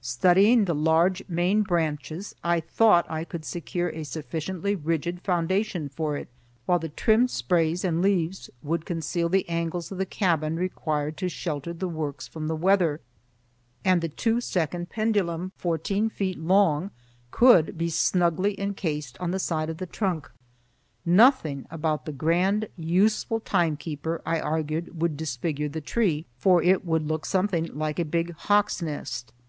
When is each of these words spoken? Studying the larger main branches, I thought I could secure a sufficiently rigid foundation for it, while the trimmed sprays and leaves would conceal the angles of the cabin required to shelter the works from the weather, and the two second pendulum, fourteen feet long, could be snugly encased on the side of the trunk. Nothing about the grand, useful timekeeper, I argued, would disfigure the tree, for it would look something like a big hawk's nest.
Studying 0.00 0.64
the 0.64 0.74
larger 0.74 1.22
main 1.28 1.62
branches, 1.62 2.34
I 2.42 2.58
thought 2.58 3.08
I 3.08 3.22
could 3.22 3.44
secure 3.44 3.88
a 3.90 4.02
sufficiently 4.04 4.74
rigid 4.74 5.20
foundation 5.22 5.88
for 5.88 6.16
it, 6.16 6.26
while 6.64 6.80
the 6.80 6.88
trimmed 6.88 7.30
sprays 7.30 7.84
and 7.84 8.02
leaves 8.02 8.50
would 8.64 8.84
conceal 8.84 9.28
the 9.28 9.48
angles 9.48 9.92
of 9.92 9.98
the 9.98 10.04
cabin 10.04 10.56
required 10.56 11.16
to 11.18 11.28
shelter 11.28 11.72
the 11.72 11.86
works 11.86 12.26
from 12.26 12.48
the 12.48 12.56
weather, 12.56 13.00
and 13.84 14.00
the 14.00 14.08
two 14.08 14.40
second 14.40 14.90
pendulum, 14.90 15.52
fourteen 15.56 16.08
feet 16.10 16.40
long, 16.40 16.90
could 17.30 17.78
be 17.78 17.88
snugly 17.88 18.58
encased 18.58 19.16
on 19.20 19.30
the 19.30 19.38
side 19.38 19.70
of 19.70 19.76
the 19.78 19.86
trunk. 19.86 20.28
Nothing 21.04 21.64
about 21.70 22.06
the 22.06 22.12
grand, 22.12 22.66
useful 22.74 23.38
timekeeper, 23.38 24.20
I 24.26 24.40
argued, 24.40 25.00
would 25.00 25.16
disfigure 25.16 25.68
the 25.68 25.80
tree, 25.80 26.26
for 26.38 26.60
it 26.60 26.84
would 26.84 27.06
look 27.06 27.24
something 27.24 27.66
like 27.66 28.00
a 28.00 28.04
big 28.04 28.32
hawk's 28.34 28.82
nest. 28.82 29.32